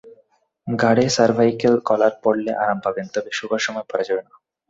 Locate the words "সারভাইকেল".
1.09-1.75